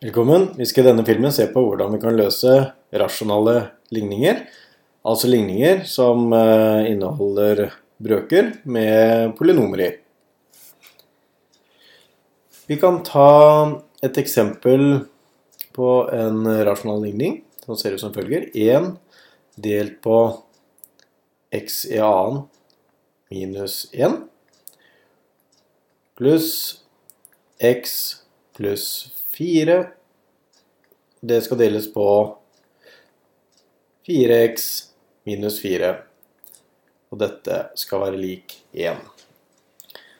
Velkommen. 0.00 0.52
Vi 0.54 0.66
skal 0.66 0.84
i 0.84 0.86
denne 0.92 1.02
filmen 1.02 1.32
se 1.34 1.48
på 1.50 1.58
hvordan 1.58 1.90
vi 1.90 1.98
kan 1.98 2.14
løse 2.14 2.52
rasjonale 2.94 3.54
ligninger. 3.90 4.44
Altså 5.02 5.26
ligninger 5.26 5.80
som 5.90 6.30
eh, 6.38 6.92
inneholder 6.92 7.64
brøker 7.98 8.52
med 8.62 9.32
polynomer 9.34 9.82
i. 9.82 9.88
Vi 12.70 12.78
kan 12.78 13.00
ta 13.02 13.26
et 13.98 14.22
eksempel 14.22 14.86
på 15.74 15.90
en 16.14 16.46
rasjonal 16.46 17.02
ligning 17.08 17.40
som 17.66 17.74
ser 17.74 17.98
ut 17.98 18.06
som 18.06 18.14
følger. 18.14 18.52
1 18.54 18.94
delt 19.58 19.98
på 20.06 20.22
x 21.50 21.82
i 21.90 21.98
annen 21.98 22.44
minus 23.34 23.88
1 23.90 24.20
pluss 26.14 26.52
x 27.58 28.02
pluss 28.54 28.92
4. 29.38 29.78
Det 31.20 31.40
skal 31.44 31.60
deles 31.62 31.86
på 31.92 32.06
4x 34.08 34.66
minus 35.28 35.60
4. 35.62 35.92
Og 37.12 37.20
dette 37.22 37.60
skal 37.78 38.02
være 38.02 38.20
lik 38.20 38.58
1. 38.74 38.98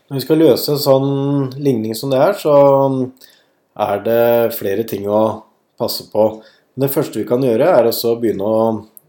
Når 0.08 0.16
vi 0.16 0.24
skal 0.24 0.41
løse 0.41 0.72
en 0.72 0.80
sånn 0.80 1.10
ligning 1.60 1.96
som 1.98 2.12
det 2.12 2.20
er, 2.24 2.36
så 2.41 2.54
er 3.78 4.04
det 4.06 4.56
flere 4.56 4.86
ting 4.88 5.04
å 5.10 5.22
passe 5.78 6.08
på. 6.12 6.30
Det 6.78 6.91
første 6.92 7.20
vi 7.20 7.27
kan 7.28 7.42
gjøre, 7.44 7.69
er 7.69 7.91
å 7.91 8.14
begynne 8.20 8.46
å 8.48 8.62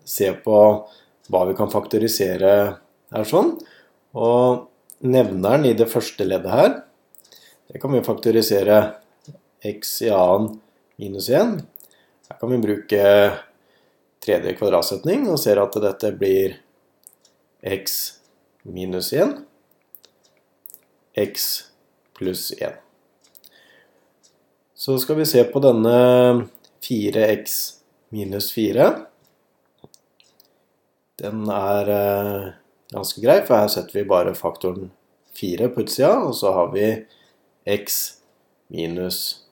se 0.09 0.31
på 0.43 0.59
hva 1.29 1.43
vi 1.47 1.55
kan 1.57 1.71
faktorisere 1.71 2.53
her 3.13 3.27
sånn. 3.29 3.53
Og 4.17 4.65
nevneren 5.05 5.69
i 5.69 5.75
det 5.77 5.87
første 5.91 6.25
leddet 6.27 6.53
her, 6.53 6.73
det 7.69 7.79
kan 7.81 7.93
vi 7.93 8.01
faktorisere 8.03 8.79
x 9.61 10.01
i 10.01 10.09
annen 10.09 10.59
minus 10.95 11.29
1. 11.29 11.61
Her 12.29 12.37
kan 12.39 12.51
vi 12.51 12.57
bruke 12.57 13.03
tredje 14.23 14.53
kvadratsetning 14.59 15.27
og 15.31 15.39
ser 15.41 15.61
at 15.61 15.77
dette 15.83 16.11
blir 16.19 16.59
x 17.63 17.97
minus 18.67 19.11
1, 19.15 19.39
x 21.17 21.49
pluss 22.15 22.51
1. 22.59 22.77
Så 24.75 24.99
skal 24.99 25.19
vi 25.19 25.27
se 25.27 25.43
på 25.43 25.59
denne 25.63 25.95
4x 26.85 27.57
minus 28.15 28.51
4. 28.55 28.87
Den 31.19 31.43
er 31.51 31.91
eh, 31.95 32.47
ganske 32.93 33.23
grei, 33.23 33.41
for 33.43 33.59
her 33.59 33.71
setter 33.71 33.99
vi 33.99 34.07
bare 34.07 34.37
faktoren 34.37 34.93
4 35.35 35.67
på 35.73 35.83
utsida, 35.83 36.13
og 36.23 36.35
så 36.35 36.53
har 36.55 36.71
vi 36.75 36.87
x 37.67 37.99
minus 38.71 39.21
4 39.33 39.48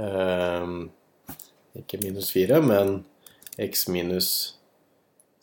eh, 0.00 0.66
Ikke 1.76 2.00
minus 2.02 2.32
4, 2.34 2.60
men 2.64 3.04
x 3.60 3.86
minus 3.88 4.28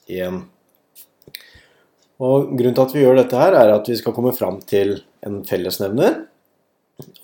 1. 0.07 0.43
Og 2.23 2.53
Grunnen 2.57 2.75
til 2.75 2.83
at 2.85 2.93
vi 2.93 3.01
gjør 3.03 3.17
dette, 3.21 3.39
her 3.39 3.57
er 3.57 3.73
at 3.73 3.89
vi 3.89 3.97
skal 3.99 4.13
komme 4.15 4.33
fram 4.35 4.61
til 4.69 4.99
en 5.25 5.41
fellesnevner. 5.47 6.21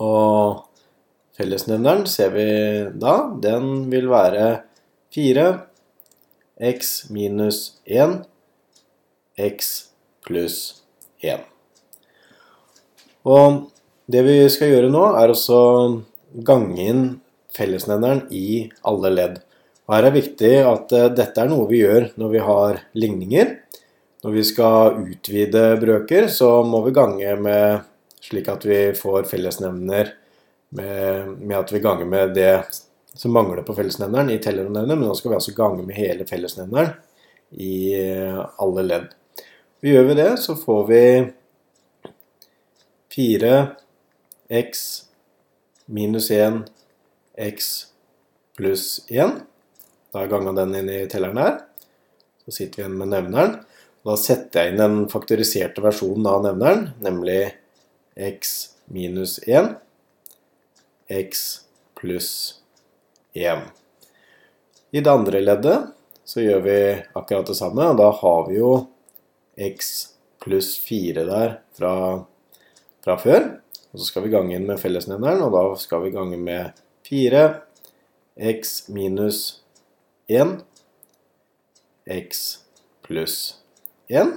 Og 0.02 0.66
fellesnevneren 1.38 2.06
ser 2.10 2.34
vi 2.34 2.48
da, 3.00 3.14
den 3.42 3.90
vil 3.92 4.10
være 4.10 4.62
4 5.14 5.46
x 6.70 7.10
minus 7.10 7.80
1 7.86 8.20
x 9.40 9.70
pluss 10.26 10.82
1. 11.24 11.46
Og 13.24 13.70
det 14.10 14.22
vi 14.26 14.36
skal 14.52 14.72
gjøre 14.72 14.90
nå, 14.92 15.04
er 15.20 15.32
også 15.32 15.60
gange 16.46 16.82
inn 16.82 17.04
fellesnevneren 17.54 18.26
i 18.34 18.68
alle 18.86 19.12
ledd. 19.14 19.40
Og 19.86 19.96
her 19.96 20.06
er 20.06 20.12
det 20.12 20.22
viktig 20.22 20.52
at 20.62 20.92
uh, 20.94 21.08
dette 21.14 21.42
er 21.42 21.50
noe 21.50 21.66
vi 21.70 21.82
gjør 21.82 22.12
når 22.20 22.32
vi 22.34 22.44
har 22.46 22.80
ligninger. 22.94 23.56
Når 24.22 24.36
vi 24.36 24.44
skal 24.46 25.00
utvide 25.00 25.64
brøker, 25.80 26.28
så 26.30 26.60
må 26.66 26.82
vi 26.84 26.94
gange 26.94 27.34
med 27.40 27.86
slik 28.20 28.50
at 28.52 28.66
vi 28.68 28.80
får 28.94 29.24
fellesnevner 29.30 30.12
med, 30.76 31.30
med 31.40 31.56
at 31.56 31.72
vi 31.72 31.80
ganger 31.82 32.06
med 32.06 32.34
det 32.36 32.52
som 33.16 33.32
mangler 33.34 33.64
på 33.66 33.74
fellesnevneren 33.74 34.30
i 34.30 34.38
telleronevner, 34.42 34.94
men 34.94 35.08
nå 35.08 35.16
skal 35.18 35.32
vi 35.32 35.38
altså 35.40 35.54
gange 35.56 35.82
med 35.82 35.98
hele 35.98 36.26
fellesnevneren 36.28 36.92
i 37.58 37.74
uh, 37.98 38.44
alle 38.62 38.86
ledd. 38.86 39.08
Gjør 39.82 40.10
vi 40.10 40.18
det, 40.20 40.30
så 40.38 40.54
får 40.60 40.82
vi 40.92 41.04
4 43.16 43.54
x 44.50 45.04
minus 45.86 46.30
1 46.30 46.64
x 47.38 47.86
pluss 48.56 49.04
1. 49.08 49.30
Da 50.10 50.18
har 50.18 50.26
jeg 50.26 50.32
ganga 50.34 50.54
den 50.58 50.74
inn 50.80 50.90
i 50.90 51.04
telleren 51.10 51.38
her. 51.38 51.58
Så 52.44 52.56
sitter 52.56 52.82
vi 52.82 52.84
igjen 52.84 52.98
med 52.98 53.12
nevneren. 53.14 53.60
Da 54.06 54.16
setter 54.18 54.64
jeg 54.64 54.72
inn 54.72 54.80
den 54.80 54.96
faktoriserte 55.12 55.84
versjonen 55.84 56.26
av 56.26 56.42
nevneren, 56.46 56.86
nemlig 57.04 57.52
x 58.16 58.72
minus 58.90 59.38
1, 59.46 59.74
x 61.12 61.44
pluss 62.00 62.30
1. 63.36 63.68
I 64.90 65.02
det 65.04 65.12
andre 65.12 65.42
leddet 65.44 65.90
så 66.26 66.42
gjør 66.42 66.64
vi 66.64 66.78
akkurat 67.18 67.46
det 67.46 67.58
samme, 67.58 67.90
og 67.92 68.00
da 68.00 68.08
har 68.22 68.48
vi 68.48 68.58
jo 68.58 68.72
x 69.60 69.92
pluss 70.42 70.72
4 70.80 71.26
der 71.28 71.58
fra, 71.76 71.94
fra 73.04 73.18
før. 73.20 73.50
Og 73.90 73.98
så 73.98 74.06
skal 74.06 74.26
vi 74.26 74.32
gange 74.34 74.54
inn 74.54 74.68
med 74.68 74.78
fellesnevneren, 74.80 75.42
og 75.42 75.54
da 75.54 75.64
skal 75.80 76.04
vi 76.04 76.14
gange 76.14 76.38
med 76.38 76.78
4 77.08 77.46
x 78.40 78.88
minus 78.88 79.60
1 80.30 80.60
x 82.06 82.60
pluss 83.02 83.56
1. 84.06 84.30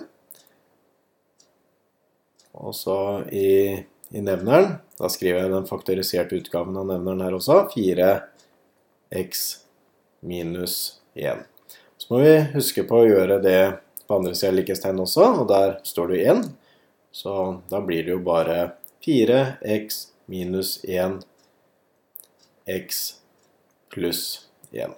Og 2.54 2.76
så 2.76 2.98
i, 3.34 3.84
i, 4.10 4.22
nevneren, 4.22 4.78
da 4.98 5.10
skriver 5.10 5.44
jeg 5.44 5.54
den 5.54 5.70
faktoriserte 5.70 6.38
utgaven 6.38 6.78
av 6.78 6.90
nevneren 6.90 7.24
her 7.26 7.38
også, 7.38 7.64
4x 7.74 9.46
minus 10.26 10.78
1. 11.14 11.46
Så 11.98 12.14
må 12.14 12.22
vi 12.22 12.36
huske 12.54 12.86
på 12.90 13.02
å 13.02 13.08
gjøre 13.08 13.40
det 13.42 13.60
på 14.08 14.18
andre 14.18 14.36
sida 14.36 14.52
av 14.52 14.60
likhetstegn 14.60 15.02
også, 15.06 15.30
og 15.42 15.50
der 15.50 15.78
står 15.88 16.14
det 16.14 16.24
1. 16.34 16.46
Så 17.14 17.34
da 17.70 17.82
blir 17.86 18.06
det 18.06 18.16
jo 18.16 18.22
bare 18.26 18.74
4x 19.04 20.06
minus 20.32 20.78
1 20.84 21.20
x 22.66 23.14
pluss 23.94 24.48
1. 24.72 24.92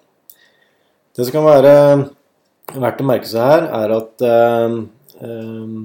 Det 1.16 1.26
som 1.26 1.34
kan 1.34 1.48
være 1.48 1.74
verdt 2.76 3.02
å 3.02 3.08
merke 3.08 3.30
seg 3.30 3.50
her, 3.50 3.66
er 3.80 3.94
at 3.96 4.26
uh, 4.26 4.76
uh, 5.22 5.78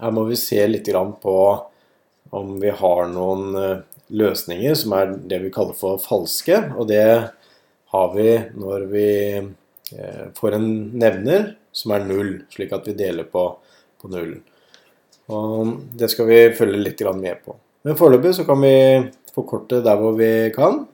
her 0.00 0.14
må 0.14 0.24
vi 0.28 0.38
se 0.40 0.60
litt 0.68 0.88
på 1.22 1.36
om 2.36 2.56
vi 2.60 2.72
har 2.80 3.02
noen 3.12 3.44
uh, 3.56 3.84
løsninger 4.08 4.74
som 4.78 4.96
er 4.96 5.14
det 5.28 5.42
vi 5.44 5.52
kaller 5.54 5.76
for 5.76 6.00
falske. 6.00 6.62
Og 6.78 6.88
det 6.88 7.06
har 7.92 8.10
vi 8.14 8.30
når 8.56 8.88
vi 8.90 9.08
får 10.34 10.56
en 10.56 10.68
nevner 10.98 11.52
som 11.74 11.92
er 11.94 12.06
null, 12.08 12.32
slik 12.50 12.72
at 12.74 12.88
vi 12.88 12.96
deler 12.98 13.28
på, 13.30 13.44
på 14.00 14.10
nullen. 14.10 14.40
Og 15.30 15.76
det 15.98 16.08
skal 16.10 16.26
vi 16.30 16.40
følge 16.58 16.80
litt 16.80 17.02
med 17.14 17.42
på. 17.44 17.54
Men 17.86 17.94
foreløpig 17.94 18.32
så 18.34 18.42
kan 18.42 18.58
vi 18.58 18.76
forkorte 19.30 19.78
der 19.84 19.98
hvor 20.00 20.16
vi 20.18 20.50
kan. 20.50 20.88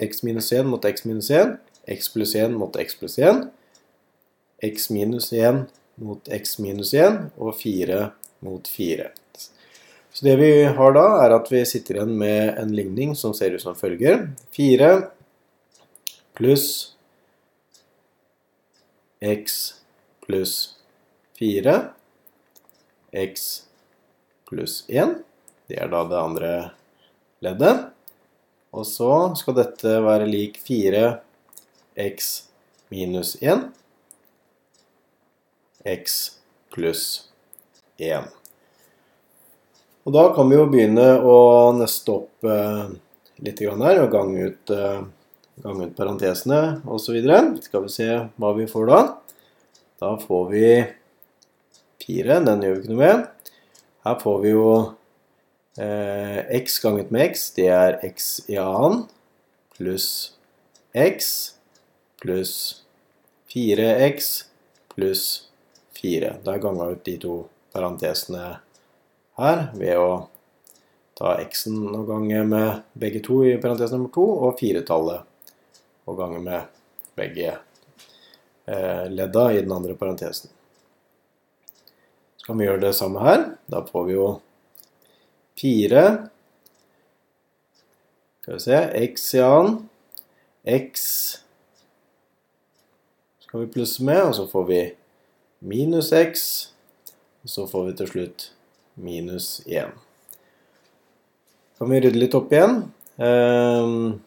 x 0.00 0.22
minus 0.24 0.48
1 0.56 0.64
mot 0.64 0.84
x 0.88 1.04
minus 1.04 1.28
1. 1.30 1.58
x 1.92 2.08
pluss 2.14 2.32
1 2.34 2.54
mot 2.56 2.76
x 2.80 2.96
pluss 2.96 3.18
1. 3.18 3.42
x 4.64 4.88
minus 4.90 5.28
1 5.32 5.66
mot 6.00 6.30
x 6.32 6.56
minus 6.58 6.94
1. 6.94 7.20
Og 7.36 7.52
4 7.60 8.00
mot 8.40 8.64
4. 8.64 9.10
Så 10.16 10.24
det 10.24 10.38
vi 10.40 10.50
har 10.64 10.96
da, 10.96 11.04
er 11.26 11.36
at 11.36 11.52
vi 11.52 11.60
sitter 11.68 12.00
igjen 12.00 12.16
med 12.16 12.56
en 12.56 12.72
ligning 12.72 13.12
som 13.12 13.36
ser 13.36 13.52
ut 13.52 13.62
som 13.62 13.76
følger. 13.76 14.30
4 14.56 14.90
pluss 16.38 16.96
x 19.20 19.60
pluss 20.24 20.56
4 21.36 21.80
x 23.12 23.48
pluss 24.48 24.84
1. 24.88 25.27
Det 25.68 25.76
er 25.76 25.90
da 25.92 26.00
det 26.08 26.16
andre 26.16 26.52
leddet. 27.44 27.88
Og 28.72 28.86
så 28.88 29.10
skal 29.36 29.56
dette 29.58 29.98
være 30.04 30.28
lik 30.28 30.56
4x 30.64 32.28
minus 32.92 33.34
1. 33.42 33.68
x 35.88 36.16
pluss 36.72 37.04
1. 38.00 38.28
Og 40.08 40.14
da 40.16 40.24
kan 40.32 40.48
vi 40.48 40.56
jo 40.56 40.66
begynne 40.72 41.06
å 41.20 41.38
nøste 41.76 42.14
opp 42.16 42.48
eh, 42.48 42.84
litt 43.44 43.60
her 43.60 44.02
og 44.02 44.12
gange 44.12 44.48
ut, 44.48 44.72
eh, 44.72 45.02
gange 45.60 45.88
ut 45.90 45.96
parentesene 45.96 46.80
osv. 46.88 47.18
Skal 47.60 47.84
vi 47.84 47.92
se 47.92 48.08
hva 48.40 48.54
vi 48.56 48.64
får 48.70 48.88
da. 48.88 49.02
Da 50.00 50.14
får 50.22 50.48
vi 50.54 50.68
4. 52.06 52.40
Den 52.48 52.64
gjør 52.64 52.78
vi 52.78 52.80
ikke 52.80 52.94
noe 52.94 53.02
med. 53.04 53.52
Her 54.08 54.16
får 54.24 54.40
vi 54.46 54.54
jo 54.54 54.70
x 55.76 56.78
ganget 56.82 57.10
med 57.14 57.34
x, 57.34 57.50
det 57.54 57.68
er 57.70 57.98
x 58.08 58.40
i 58.50 58.56
annen, 58.58 59.04
pluss 59.76 60.32
x, 60.96 61.54
pluss 62.20 62.82
4x, 63.54 64.44
pluss 64.94 65.48
4. 66.00 66.36
Da 66.44 66.56
ganga 66.58 66.90
ut 66.90 67.04
de 67.04 67.14
to 67.20 67.36
parentesene 67.72 68.58
her 69.38 69.62
ved 69.78 70.00
å 70.00 70.10
ta 71.18 71.36
x-en 71.42 71.94
og 71.94 72.06
gange 72.10 72.42
med 72.46 72.82
begge 72.98 73.22
to 73.24 73.40
i 73.46 73.56
parentes 73.62 73.92
nummer 73.94 74.10
to, 74.14 74.24
og 74.24 74.58
firetallet 74.60 75.26
og 76.08 76.18
gange 76.18 76.42
med 76.42 76.68
begge 77.18 77.54
eh, 77.54 79.04
ledda 79.10 79.48
i 79.52 79.62
den 79.62 79.74
andre 79.74 79.96
parentesen. 79.98 80.50
Så 82.36 82.46
kan 82.46 82.58
vi 82.58 82.68
gjøre 82.68 82.86
det 82.86 82.94
samme 82.96 83.22
her. 83.24 83.44
Da 83.66 83.82
får 83.86 84.06
vi 84.08 84.14
jo 84.16 84.28
4 85.58 86.06
Skal 88.40 88.54
vi 88.54 88.64
se 88.64 88.80
X 89.04 89.28
i 89.34 89.44
annen. 89.44 89.78
X 90.64 91.04
skal 93.48 93.60
vi 93.60 93.72
plusse 93.72 94.04
med, 94.04 94.20
og 94.28 94.34
så 94.36 94.44
får 94.46 94.64
vi 94.68 94.80
minus 95.64 96.12
x. 96.12 96.42
Og 97.42 97.48
så 97.48 97.64
får 97.66 97.86
vi 97.86 97.94
til 97.96 98.10
slutt 98.10 98.44
minus 99.00 99.46
1. 99.64 99.94
Kan 101.78 101.88
vi 101.88 102.00
rydde 102.04 102.20
litt 102.20 102.36
opp 102.36 102.52
igjen. 102.52 102.82
Um, 103.16 104.18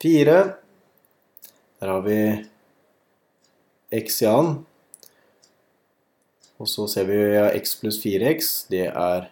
4. 0.00 0.38
Der 1.76 1.92
har 1.92 2.00
vi 2.06 2.18
x 4.00 4.22
i 4.24 4.30
annen. 4.32 4.62
Og 6.56 6.72
så 6.72 6.86
ser 6.88 7.04
vi 7.10 7.20
ja, 7.20 7.50
x 7.52 7.76
pluss 7.82 8.00
4x. 8.00 8.54
Det 8.72 8.86
er 8.88 9.28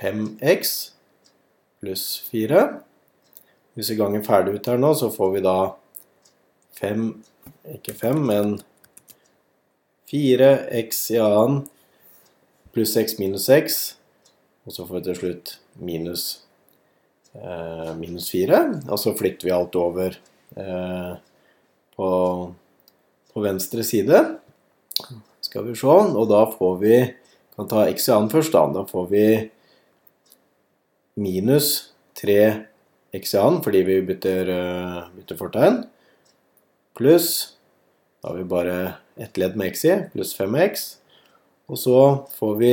5x 0.00 0.74
pluss 1.80 2.06
4. 2.30 2.64
Hvis 3.74 3.90
vi 3.92 3.98
ganger 3.98 4.24
ferdig 4.26 4.58
ut 4.58 4.70
her 4.70 4.80
nå, 4.80 4.92
så 4.98 5.10
får 5.14 5.34
vi 5.36 5.44
da 5.44 5.58
5, 6.80 7.08
ikke 7.78 7.94
5, 7.94 8.22
men 8.30 8.56
4x 10.10 11.04
i 11.14 11.20
annen 11.22 11.62
pluss 12.74 12.96
x 12.98 13.18
minus 13.18 13.48
x. 13.52 13.78
Og 14.66 14.74
så 14.74 14.86
får 14.86 14.98
vi 14.98 15.04
til 15.06 15.18
slutt 15.18 15.52
minus, 15.80 16.24
eh, 17.34 17.92
minus 17.98 18.30
4. 18.30 18.60
Og 18.88 18.98
så 19.00 19.14
flytter 19.16 19.48
vi 19.48 19.54
alt 19.54 19.78
over 19.78 20.18
eh, 20.56 21.12
på, 21.96 22.10
på, 23.32 23.40
venstre 23.40 23.84
side. 23.84 24.24
Skal 25.40 25.64
vi 25.68 25.76
se. 25.78 25.86
Og 25.88 26.28
da 26.30 26.44
får 26.50 26.76
vi 26.82 26.96
kan 27.56 27.70
ta 27.70 27.86
x 27.88 28.08
i 28.08 28.12
annen 28.14 28.32
først. 28.32 28.52
Da, 28.54 28.66
da 28.74 28.84
får 28.86 29.08
vi 29.12 29.24
minus 31.18 31.92
3x 32.22 33.34
i 33.34 33.40
annen 33.40 33.60
fordi 33.64 33.82
vi 33.86 33.98
bytter, 34.06 34.50
uh, 34.52 35.02
bytter 35.16 35.38
fortegn, 35.38 35.82
pluss 36.98 37.54
Da 38.18 38.32
har 38.32 38.40
vi 38.40 38.48
bare 38.50 38.78
ett 39.16 39.36
ledd 39.38 39.54
med 39.56 39.70
x 39.70 39.84
i, 39.86 39.92
pluss 40.12 40.32
5x. 40.34 40.80
Og 41.70 41.78
så 41.78 41.98
får 42.34 42.56
vi 42.58 42.72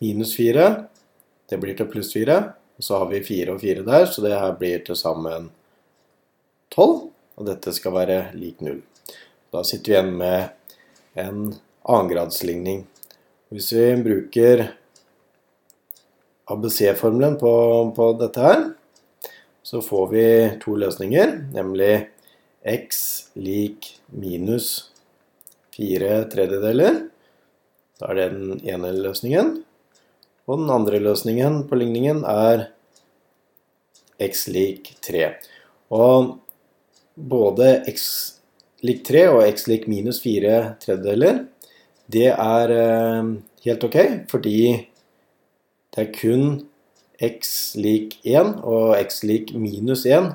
minus 0.00 0.32
4. 0.36 0.64
Det 1.50 1.58
blir 1.60 1.76
til 1.76 1.90
pluss 1.92 2.14
4. 2.14 2.38
Og 2.78 2.86
så 2.86 3.00
har 3.02 3.10
vi 3.10 3.20
4 3.20 3.52
og 3.52 3.60
4 3.60 3.84
der, 3.84 4.06
så 4.06 4.22
det 4.24 4.32
her 4.32 4.54
blir 4.56 4.80
til 4.86 4.96
sammen 4.96 5.50
12. 6.72 7.10
Og 7.36 7.46
dette 7.50 7.74
skal 7.76 7.94
være 7.98 8.18
lik 8.38 8.62
0. 8.64 8.80
Da 9.52 9.64
sitter 9.66 9.90
vi 9.90 9.96
igjen 9.96 10.12
med 10.20 11.20
en 11.20 11.42
annengradsligning. 11.82 12.84
Hvis 13.52 13.72
vi 13.74 13.86
bruker 14.04 14.68
ABC-formelen 16.48 17.36
på, 17.40 17.52
på, 17.96 18.12
dette 18.20 18.44
her, 18.44 18.64
så 19.62 19.82
får 19.84 20.06
vi 20.12 20.26
to 20.62 20.76
løsninger, 20.80 21.34
nemlig 21.52 21.92
x 22.68 23.02
lik 23.36 23.90
minus 24.08 24.88
4 25.76 26.24
tredjedeler. 26.32 27.02
Da 27.98 28.10
er 28.12 28.18
det 28.18 28.28
den 28.32 28.64
ene 28.64 28.94
løsningen. 28.96 29.58
Og 30.48 30.62
den 30.62 30.72
andre 30.72 31.00
løsningen 31.02 31.62
på 31.68 31.76
ligningen 31.76 32.24
er 32.24 32.70
x 34.22 34.46
lik 34.48 34.94
3. 35.04 35.34
Og 35.92 36.38
både 37.14 37.82
x 37.90 38.08
lik 38.86 39.04
3 39.06 39.26
og 39.34 39.42
x 39.48 39.68
lik 39.68 39.88
minus 39.90 40.22
4 40.24 40.78
tredjedeler, 40.82 41.44
det 42.08 42.30
er 42.32 42.72
eh, 42.72 43.32
helt 43.66 43.84
ok, 43.84 43.98
fordi 44.30 44.87
det 45.98 46.04
er 46.04 46.14
kun 46.14 46.50
x 47.18 47.48
lik 47.74 48.20
1 48.22 48.60
og 48.62 48.92
x 49.00 49.24
lik 49.26 49.48
minus 49.58 50.04
1 50.06 50.28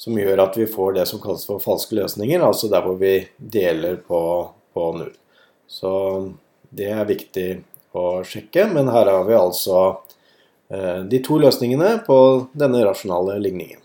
som 0.00 0.16
gjør 0.16 0.40
at 0.40 0.56
vi 0.56 0.64
får 0.66 0.94
det 0.96 1.04
som 1.10 1.20
kalles 1.20 1.44
for 1.44 1.60
falske 1.60 1.98
løsninger, 1.98 2.40
altså 2.40 2.70
der 2.72 2.80
hvor 2.80 2.96
vi 2.96 3.26
deler 3.36 3.98
på, 4.00 4.22
på 4.72 4.86
0. 4.96 5.12
Så 5.68 5.92
det 6.72 6.88
er 6.96 7.04
viktig 7.06 7.46
å 7.92 8.22
sjekke, 8.24 8.64
men 8.72 8.88
her 8.88 9.12
har 9.12 9.28
vi 9.28 9.36
altså 9.36 9.82
eh, 10.72 11.04
de 11.12 11.20
to 11.22 11.36
løsningene 11.44 11.98
på 12.08 12.18
denne 12.56 12.80
rasjonale 12.88 13.36
ligningen. 13.44 13.81